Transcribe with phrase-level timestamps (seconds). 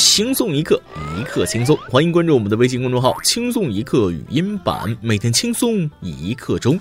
[0.00, 0.80] 轻松一刻，
[1.18, 1.76] 一刻轻松。
[1.90, 6.80] 欢迎关注我们的微信公众号“轻松一刻语音版”，每天轻松一刻钟。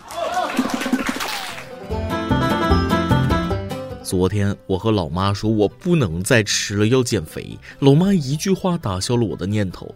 [4.02, 7.60] 昨天我和老妈说，我不能再吃了，要减肥。
[7.80, 9.94] 老妈一句话打消了我的念头。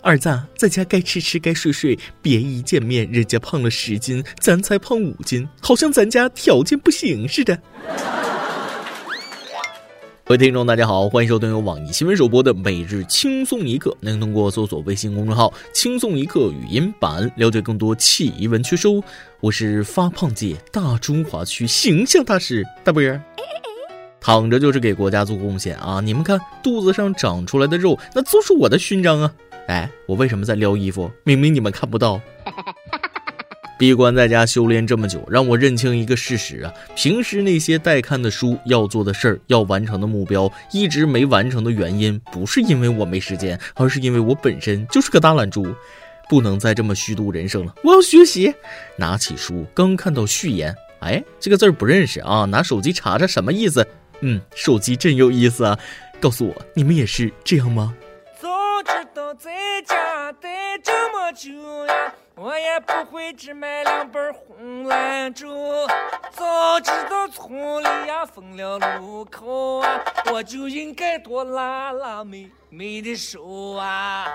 [0.00, 7.60] 儿子，在家该吃吃，该睡睡，别一见面人家胖了十斤，咱才胖五斤，好像咱家条件不行似的。
[10.24, 13.90] 各位听众，大家好，欢迎收听由网易新闻首播的《每日轻松一刻》。
[13.98, 18.86] 您通过搜索微信公众号“轻松一刻”语音版了解更多奇闻趣事。
[19.40, 23.20] 我是发胖界大中华区形象大使大波儿。
[24.20, 26.00] 躺着就是给国家做贡献啊！
[26.00, 29.34] 你们看肚子上长出来的肉，那就是我的勋章啊！
[29.66, 31.10] 哎，我为什么在撩衣服？
[31.24, 32.20] 明明你们看不到。
[33.82, 36.72] 闭关在家修炼这么久，让我认清一个事实啊！
[36.94, 45.66] 平时那些待看的书、要做的事儿、要完成的目标，一直没完成的原因，不是因为我没时间，而是因为我本身就是个大懒猪。
[46.30, 48.54] 不能再这么虚度人生了，我要学习。
[48.94, 52.44] 拿起书，刚看到序言，哎，这个字儿不认识啊！
[52.44, 53.84] 拿手机查查什么意思？
[54.20, 55.76] 嗯，手机真有意思啊！
[56.20, 57.92] 告诉我，你们也是这样吗？
[58.82, 62.12] 不知道在家待这么久呀。
[62.34, 65.86] 我也不会只买两本红兰州。
[66.32, 70.00] 早知道村里呀封了路口啊，
[70.32, 74.26] 我就应该多拉拉妹妹的手啊。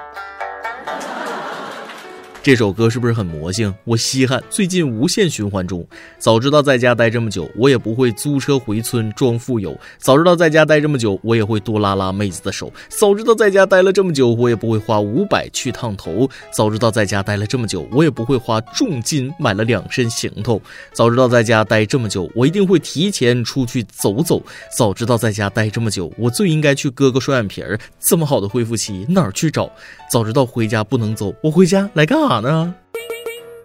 [2.48, 3.76] 这首歌是不是很魔性？
[3.84, 5.86] 我稀罕，最近无限循环中。
[6.18, 9.78] 早知道在家待这么久，我也不会租车回村装富有。
[9.98, 12.72] 早知道在家待这么久，我也会多拉拉妹子的手。
[12.88, 16.30] 早知道在家待了这么久，我也不会花五百去烫头。
[16.50, 20.62] 早知道在家待了这么久，我也不会花重金买了两身行头。
[20.94, 24.42] 早知道在家待这么久，我一定会提前出去走走。
[24.74, 27.78] 早知道在家待这么久，我最应该去割个双眼皮儿。
[28.00, 29.70] 这么好的恢复期，哪儿去找？
[30.10, 32.37] 早知道回家不能走，我回家来干啥？
[32.40, 32.74] 呢？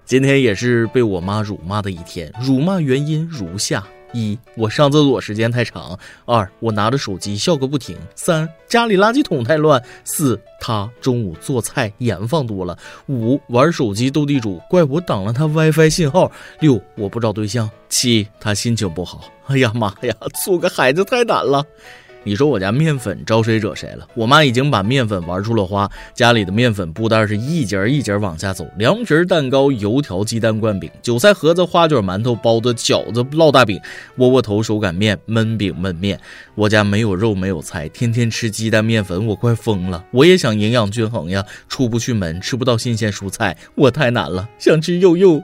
[0.05, 2.31] 今天也是被我妈辱骂的一天。
[2.41, 5.97] 辱骂原因如下：一、我上厕所时间太长；
[6.27, 12.77] 二、我拿着手机笑个不停；三、家里垃圾桶太乱；四、他中午做菜盐放多了；
[13.09, 16.31] 五、玩手机斗地主，怪我挡了他 WiFi 信号；
[16.61, 19.25] 六、我不找对象；七、他心情不好。
[19.47, 21.65] 哎呀妈呀，做个孩子太难了。
[22.25, 24.07] 你说我家面粉招谁惹谁了？
[24.15, 33.81] 我妈已经把面粉玩出了花，家里的面粉布袋是一节一节往下走，凉皮、蛋糕、油条、鸡蛋灌饼、韭菜盒子、花卷、馒头、包子、饺子、烙大饼、
[34.17, 36.19] 窝窝头、手擀面、焖饼、焖面。
[36.55, 40.05] 我家没有肉，没有菜，天天吃鸡蛋面粉，我快疯了。
[40.13, 45.43] 我也想营养均衡呀，出不去门，吃不到新鲜蔬菜，我太难了，想吃肉肉。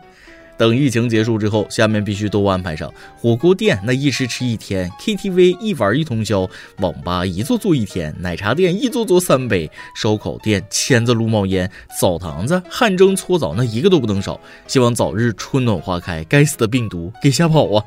[0.59, 11.71] 等疫情结束之后，下面必须都安排上：火锅店那一吃吃一天，KTV 一玩一通宵，网吧一坐坐一天，奶茶店一坐坐三杯，烧烤店签子撸冒烟，
[12.01, 14.39] 澡堂子汗蒸搓澡那一个都不能少。
[14.67, 17.85] 希望早日春暖花开，该死的病毒给吓跑啊！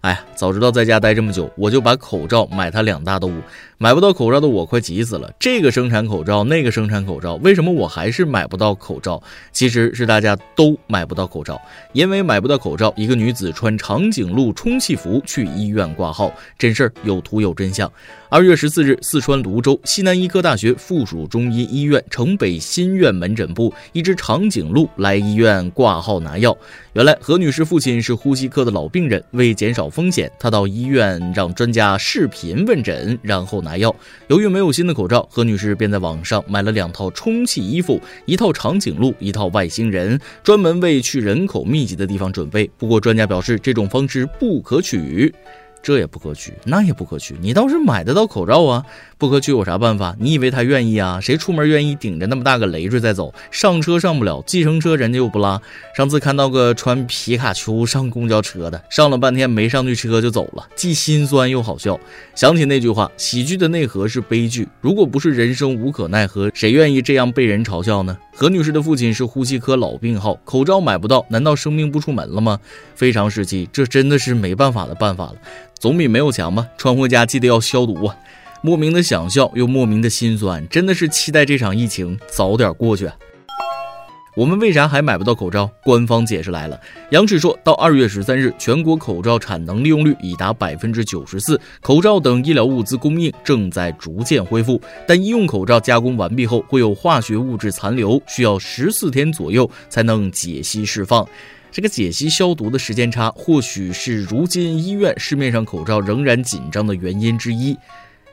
[0.00, 3.30] 哎呀，早知道在家待这么久，我就把口罩买它两大兜。
[3.76, 5.30] 买不到口罩的我快急死了。
[5.38, 9.22] 这个生产口罩，那个生产口罩，为什么我还是买不到口罩？
[9.52, 11.60] 其实是大家都买不到口罩，
[11.92, 12.92] 因为买不到口罩。
[12.96, 17.90] 一个女子穿长颈鹿充气服去医院挂号，真事儿有图有真相。
[18.28, 26.56] 二月十四日，四川泸州西南医科大学附属中医医院城北新院门诊部，一只长颈鹿来医院挂号拿药。
[26.92, 33.94] 原来何女士父亲是呼吸科的老病人，为减少风险，她到医院让专家视频问诊，然后拿药。
[34.28, 42.70] 由于没有新的口罩，何女士便在网上买了两套充气衣服，一套长颈鹿，一套外星人，专门为去人口密集的地方准备。
[42.78, 45.34] 不过专家表示，这种方式不可取。
[45.82, 47.34] 这也不可取，那也不可取。
[47.40, 48.84] 你倒是买得到口罩啊？
[49.16, 50.14] 不可取有啥办法？
[50.18, 51.20] 你以为他愿意啊？
[51.20, 53.32] 谁出门愿意顶着那么大个累赘在走？
[53.50, 55.60] 上车上不了，计程车人家又不拉。
[55.96, 61.98] 上次看到个穿皮卡丘上公交车的，上了半天没上去车就走了，既心酸又好笑。
[62.34, 64.66] 想起那句话，喜剧的内核是悲剧。
[64.80, 68.16] 如果不是人生无可奈何，谁愿意这样被人嘲笑呢？
[68.34, 72.58] 何女士的父亲是呼吸科老病号，口罩买不到，难道生命不出门了吗？
[72.94, 75.34] 非常时期，这真的是没办法的办法了。
[75.80, 76.68] 总比没有强吧？
[76.76, 78.14] 穿回家记得要消毒啊！
[78.60, 83.08] 莫名的想笑，又莫名的心酸，真的是期待这场疫情早点过去。
[84.36, 85.70] 我们为啥还买不到口罩？
[85.82, 86.78] 官方解释来了，
[87.12, 94.78] 央视说到二月十三日，全国口罩产能利用率已达百分之九十四，口罩等医疗物资供应正在逐渐恢复。
[95.08, 101.26] 但医用口罩加工完毕后会有化学物质残留，需要十四天左右才能解析释放。
[101.72, 107.76] 这个解析消毒的时间差，或许是如今医院市面上口罩仍然紧张的原因之一。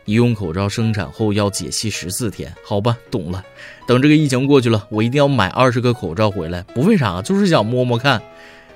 [0.05, 3.43] 医用口罩生产后要解析十四天，好吧，懂了。
[3.85, 8.21] 等这个疫情过去了，我一定要买二十个口罩回来，不为啥，就是想摸摸看。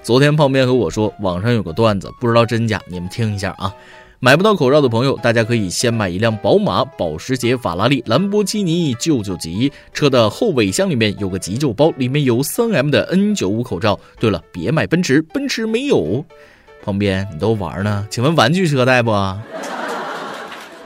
[0.03, 3.73] 昨天胖边和我说，网上有个段子，不知道真假，你们听一下啊。
[4.23, 9.73] 买不到口罩的朋友，大家可以先买一辆宝马、保时捷、法拉利、兰博基尼救救急。
[9.93, 13.99] 车的后备箱里面有个急救包，里面有 3M 的 N95 口罩。
[14.19, 16.23] 对了，别买奔驰，奔驰没有。
[16.83, 18.05] 旁边你都玩呢？
[18.11, 19.11] 请问玩具车带不？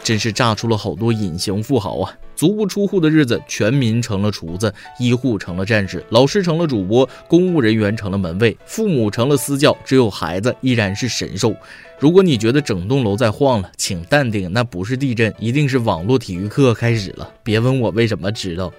[0.05, 2.13] 真是炸出了好多隐形富豪啊！
[2.35, 11.55] 足不出户的日子，全民成了厨子，医护成了战士，老师成了主播，公务人员成了门卫，父母成了私教，只有孩子依然是神兽。
[11.97, 17.27] 如果你觉得整栋楼在晃了，请淡定，那不是地震，一定是网络体育课开始了。
[17.41, 18.71] 别问我为什么知道。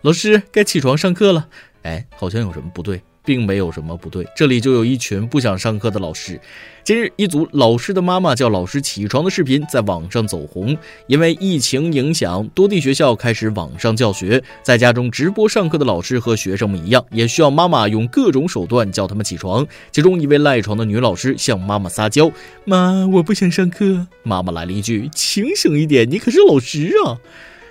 [0.00, 1.46] 老师该起床上课了。
[1.82, 3.00] 哎，好像有什么不对。
[3.24, 6.40] 并没有什么不对，这里就有一群不想上课的老师。
[6.84, 10.76] 近日，一组老师的妈妈叫老师起床的视频在网上走红。
[11.06, 19.64] 因为疫情影响，多地学校开始网上教学，在家中直播上课的老师和学生们一样，也需要妈妈用各种手段叫他们起床。
[19.92, 22.28] 其中一位赖床的女老师向妈妈撒娇
[22.66, 27.20] ：“妈，我不想上课。”妈妈来了一句：“清醒一点，你可是老师啊！”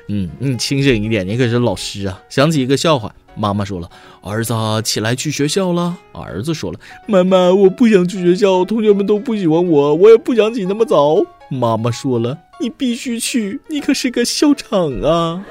[0.07, 2.21] 嗯，你清醒一点，你可是老师啊！
[2.29, 3.13] 想起一个笑话。
[3.33, 3.89] 妈妈说了
[4.21, 4.53] ：“儿子
[4.83, 15.45] 起来去学校了。”儿子说了：“妈妈，我不想去学校，同学们都不喜欢我，我也不想起那么早。”妈妈说了：“你必须去，你可是个校长啊！”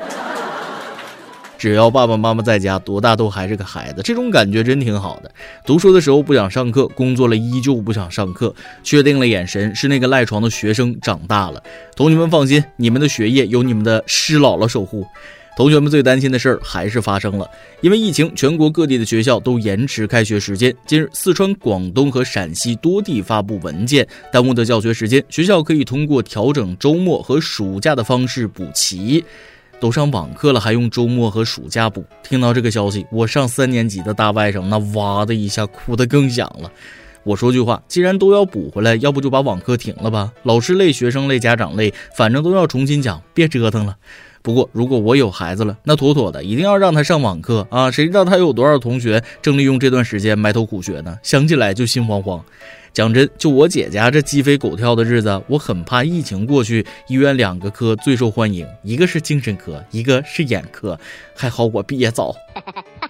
[1.61, 5.31] 只要爸爸妈妈在家，多大都还是个孩子，这种感觉真挺好的。
[5.67, 11.63] 读书的时候不想上课，工作了依旧不想上课，确定了眼神是那个赖床的学生长大了。
[11.95, 15.07] 同学们放心，你们的学业有你们的师姥姥守护。
[15.55, 17.47] 同学们最担心的事儿还是发生了，
[17.83, 20.75] 因为疫情，全国各地的学校都延迟开学时间。
[20.87, 29.23] 近日，四川、广东和陕西多地发布文件，耽误的教学时间，学校可以通过调整周末和暑假的方式补齐。
[29.81, 32.05] 都上网课了，还用周末和暑假补？
[32.23, 36.71] 听到这个消息，我上三年级的大外甥那哇的一下哭得更响了。
[37.23, 40.33] 我说句话，既然都要补回来，要不就把网课停了吧？
[40.43, 43.97] 老师累，学生累，家长累，反正都要重新讲，别折腾了。
[44.43, 47.91] 不过，如果我有孩子了，那妥妥的一定要让他上网课啊！
[47.91, 51.19] 谁知道他有多少同学正利用这段时间埋头苦学呢？
[51.23, 52.43] 想起来就心慌慌。
[52.93, 60.99] 讲真，就我姐家这鸡飞狗跳的日子，我很怕疫情过去，医院两个科最受欢迎，一个是精神科，一个是眼科，
[61.35, 62.35] 还好我毕业早。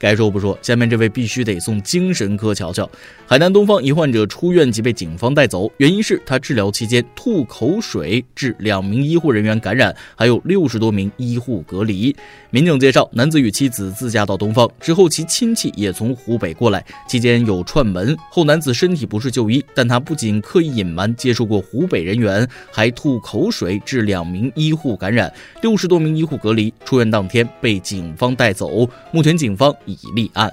[0.00, 2.88] 该说不说，下面这位必须得送精神科瞧瞧。
[3.26, 12.16] 海南东方一患者出院即被警方带走，原因是他治疗期间吐口水，致两名医护人员感染，还有六十多名医护隔离。
[12.48, 25.30] 民警介绍，男子与妻子自驾到东方之后，其亲戚也从湖北过来，期间有串门后，男子身体不适就医，但他不仅刻意隐瞒接触过湖北人员，还吐口水，致两名医护感染，
[25.60, 26.72] 六十多名医护隔离。
[26.86, 29.70] 出院当天被警方带走，目前警方。
[29.90, 30.52] 已立案，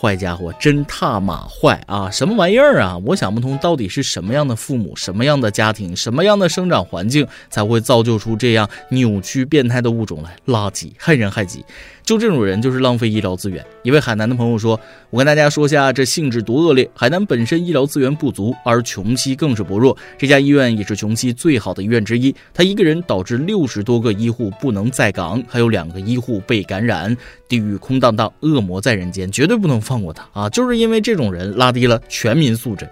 [0.00, 2.10] 坏家伙，真他妈坏啊！
[2.10, 2.98] 什么玩意儿啊？
[3.04, 10.36] 我想不通，到底是什么样的父母、什么样的家庭、什么样的生长环境，才会造就出这样扭曲、变态的物种来？
[10.46, 11.64] 垃圾，害人害己。
[12.04, 13.64] 就这种人就是浪费医疗资源。
[13.82, 14.78] 一位海南的朋友说
[15.08, 16.88] ：“我跟大家说下这性质多恶劣。
[16.94, 19.96] 海南本身医疗资源不足，而琼西更是薄弱。
[20.18, 22.34] 这家医院也是琼西最好的医院之一。
[22.52, 27.16] 他一个人导致六十多个医护不能在岗，还有两个医护被感染。
[27.48, 30.48] 地狱空荡荡，恶魔在人间，绝对不能放过他啊！
[30.50, 32.86] 就是因为这种人拉低了全民素质。”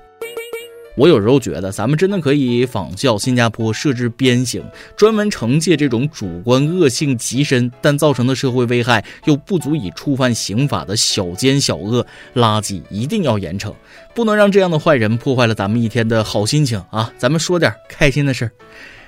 [0.95, 4.63] 我有时候觉得，咱们真的可以仿效新加坡设置鞭刑，
[4.97, 13.73] 专门惩戒这种主观恶性极深但造成的社会危害又不足以触犯刑法的小奸小恶垃圾，一定要严惩，
[14.15, 17.11] 不能让这样的坏人破坏了咱们一天的好心情啊！
[17.17, 18.53] 咱们说点开心的事儿。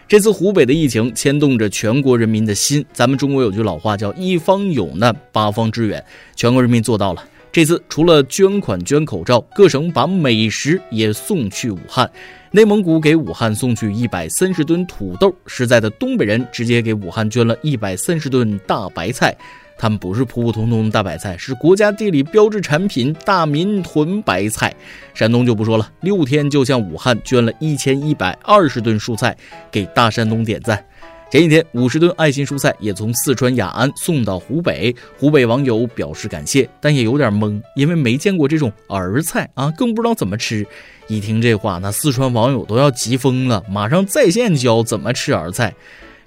[0.06, 6.04] 这次湖北的疫情牵动着全国人民的心，咱们中国有句老话叫“一方有难，八方支援”，
[6.36, 7.22] 全国人民做到了。
[7.54, 12.10] 这次除了捐款捐口罩，各省把美食也送去武汉。
[12.50, 19.32] 内蒙古给武汉送去一百三十吨土豆，实在的东北人直接给武汉捐了一百三十吨大白菜。
[19.78, 24.74] 他们不是普普通通的大白菜，是国家地理标志产品大民屯白菜。
[25.14, 29.36] 山东就不说了，六天就向武汉捐了一千一百二十吨蔬菜，
[29.70, 30.84] 给大山东点赞。
[31.30, 40.64] 前几天，五十吨爱心蔬菜也从四川雅安送到湖北，湖北网友表示感谢，但也有点懵，因为没见过这种儿菜啊，更不知道怎么吃。
[41.08, 45.74] 一听这话，那四川网友都要急疯了，马上在线教怎么吃儿菜。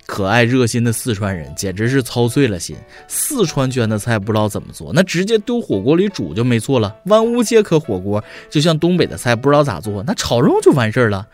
[0.06, 2.76] 可爱热心的四川人简直是操碎了心，
[3.08, 8.22] 四川捐的菜不知道怎么做，那直接丢火锅里煮就没错了，万物皆可火锅。
[8.50, 11.28] 就像东北的菜不知道咋做，那炒肉就完事儿了。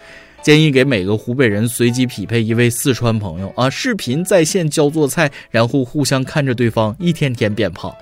[0.43, 7.95] 建议给每个湖北人随机匹配一位四川朋友啊，视频在线教做菜，然后互相看着对方一天天变胖。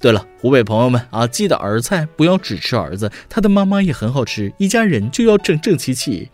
[0.00, 6.28] 对了，湖北朋友们啊，记得儿菜不要只吃儿子，他的妈妈也很好吃，一家人就要整整齐齐。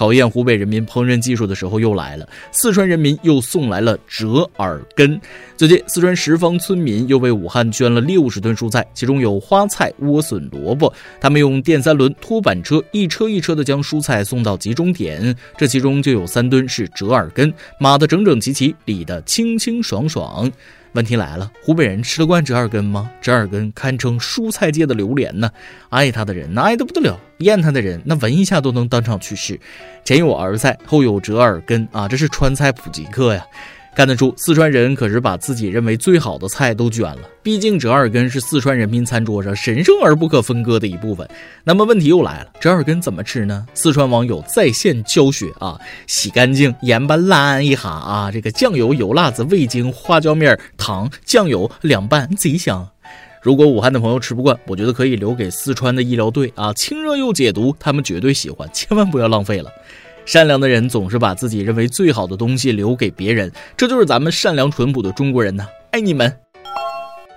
[0.00, 5.20] 考验湖北人民烹饪技术的时候又来了，四川人民又送来了折耳根。
[5.58, 10.90] 最近，四川十方村民又为武汉捐了六十吨蔬菜，其中有花菜、莴笋、萝卜。
[11.20, 20.50] 他们用电三轮拖板车一车一车的将蔬菜送到集中点，这其中就有三吨是折耳根，码得整整齐齐，理得清清爽爽。
[20.92, 23.10] 问题来了，湖北人吃得惯折耳根吗？
[23.20, 25.50] 折耳根堪称蔬菜界的榴莲呢，
[25.88, 29.60] 爱它的人那爱得不得了，厌它的人那闻一下都能当场去世。
[30.04, 33.46] 前有儿菜，后有折耳根啊，这是川菜普及课呀。
[34.00, 37.20] 看得出，四川人可是把自己认为最好的菜都卷了。
[37.42, 41.28] 毕竟折耳根是四川人民餐桌上神圣而不可分割的一部分。
[41.64, 43.66] 那么问题又来了，折耳根怎么吃呢？
[43.74, 52.88] 四川网友在线教学啊，洗干净，盐巴烂一下啊，这个酱油、油辣子、味精、花椒面、糖、酱油凉拌贼香。
[53.42, 59.70] 如果武汉的朋友吃不惯，我觉得可以留给四川的医疗队啊，清热又解毒，他们绝对喜欢，千万不要浪费了。
[60.30, 65.66] 善良的人总是把自己认为最好的东西留给别人，这就是咱们善良淳朴的中国人呐！
[65.90, 66.32] 爱你们。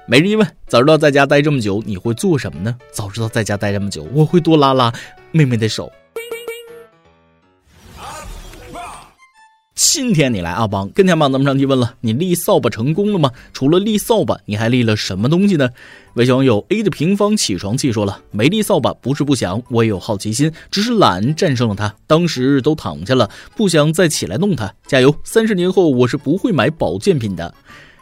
[0.06, 2.78] 每日一问：早知道在家待这么久，你会做什么呢？
[2.92, 4.94] 早知道在家待这么久，我会多拉拉
[5.32, 5.92] 妹妹的手。
[9.86, 13.30] 今天你来阿邦，跟天帮咱们上提问了，你立扫把成功了吗？
[13.54, 15.70] 除了立扫把，你还立了什么东西呢？
[16.16, 21.94] 微信网友 A 的平方起床气说了，没立扫把不是不想，我也有好奇心，只是懒战胜了他。
[22.08, 24.74] 当时都躺下了，不想再起来弄它。
[24.88, 25.13] 加油！
[25.24, 27.54] 三十年后我是不会买保健品的。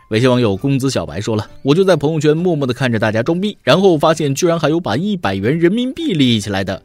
[0.10, 6.82] 微信网友公子小白说了，我就在朋友圈默默的看着大家装逼，然后发现居然还有把一百元人民币立起来的，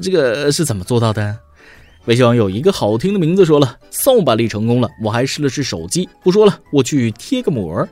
[0.00, 1.36] 这个是怎么做到的？
[2.06, 6.08] 微信网友一个好听的名字说了，扫把立成功了，我还试了试手机。
[6.22, 7.86] 不说了，我去贴个膜。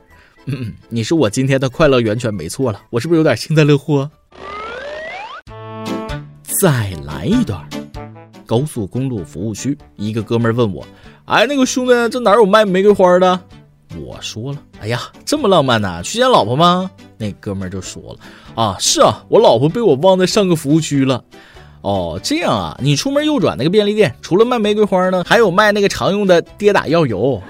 [0.45, 2.81] 嗯，你是我今天的快乐源泉，没错了。
[2.89, 4.09] 我是不是有点幸灾乐祸？
[6.61, 7.61] 再来一段。
[8.45, 10.87] 高速公路服务区，一个哥们问我
[11.25, 13.37] ：“哎，那个兄弟，这哪有卖玫瑰花的？”
[13.99, 18.19] 我说了：“哎呀，这么浪漫呐，去见老婆吗？”那哥们就说了
[18.55, 21.21] ：“啊，是啊，我老婆被我忘在上个服务区了。”
[21.85, 22.75] 哦，这样啊！
[22.81, 27.39] 你出门右转那个便利店，除了卖玫瑰花呢，还有卖那个常用的跌打药油。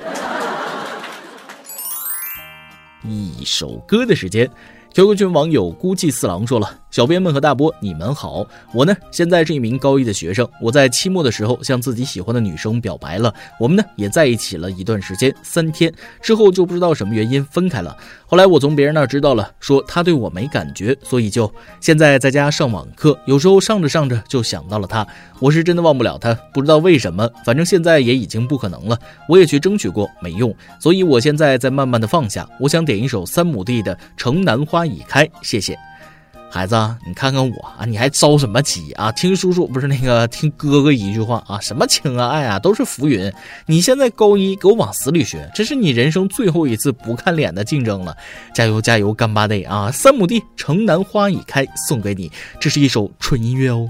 [3.08, 4.52] 一首歌的时间。
[4.94, 8.48] QQ 群网友孤寂四郎说了：“小编们和大波，你们好。
[8.74, 10.48] 我呢，现在是一名高一的学生。
[10.62, 17.98] 我在期末的时候向自己喜欢的女生表白了，我们呢也在一起了一段时间，三天之后就不知道什么原因分开了。
[18.26, 25.06] 后来我从别人那儿知道了，说他对我没感觉，所以就现在在家上网课，有时候上着上着就想到了他。
[25.42, 28.98] 我是真的忘不了他，不知道为什么，反正现在也已经不可能了。
[29.28, 32.48] 我也去争取过，没用，所以我现在在慢慢的放下。
[32.58, 35.78] 我想点一首三亩地的《城南花》。”已开，谢谢，
[36.56, 36.74] 孩子，
[37.06, 39.12] 你看看我啊，你还着什么急啊？
[39.12, 43.30] 听叔叔不是那个，听哥哥一句话啊，什么情啊爱啊，都是浮云。
[43.66, 48.16] 你现在高一，给我往死里学，这是你人生最后一次不看脸的竞争了。
[48.54, 49.92] 加油加油，干巴得啊！
[49.92, 53.90] 三亩地，城南花已开，送给你，这是一首纯音乐哦。